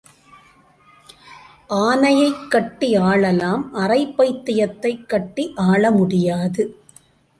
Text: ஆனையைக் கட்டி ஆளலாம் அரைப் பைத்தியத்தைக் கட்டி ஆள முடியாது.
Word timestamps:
ஆனையைக் 1.69 2.47
கட்டி 2.47 2.97
ஆளலாம் 2.99 3.63
அரைப் 3.73 4.15
பைத்தியத்தைக் 4.17 5.05
கட்டி 5.05 5.53
ஆள 5.55 5.91
முடியாது. 5.91 6.77